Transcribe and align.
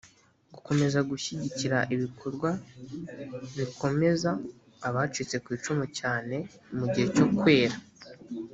gukomeza 0.53 0.99
gushyigikira 1.09 1.77
ibikorwa 1.93 2.49
bikomeza 3.57 4.29
abacitse 4.87 5.35
ku 5.43 5.47
icumu 5.57 5.85
cyane 5.99 6.35
mu 6.77 6.85
gihe 6.93 7.07
cyo 7.15 7.25
kwera 7.37 7.77